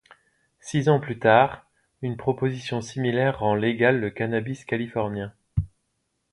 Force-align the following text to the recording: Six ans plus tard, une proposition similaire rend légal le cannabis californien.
Six 0.61 0.89
ans 0.89 0.99
plus 0.99 1.19
tard, 1.19 1.69
une 2.01 2.17
proposition 2.17 2.81
similaire 2.81 3.37
rend 3.41 3.53
légal 3.53 3.99
le 3.99 4.09
cannabis 4.09 4.65
californien. 4.65 5.31